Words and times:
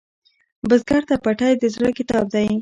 بزګر 0.69 1.01
ته 1.09 1.15
پټی 1.23 1.51
د 1.57 1.63
زړۀ 1.73 1.89
کتاب 1.99 2.25
دی 2.33 2.47